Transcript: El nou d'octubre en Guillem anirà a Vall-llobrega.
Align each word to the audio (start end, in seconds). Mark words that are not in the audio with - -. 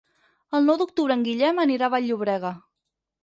El 0.59 0.63
nou 0.69 0.77
d'octubre 0.81 1.17
en 1.17 1.25
Guillem 1.27 1.61
anirà 1.65 1.89
a 1.89 1.93
Vall-llobrega. 1.97 2.53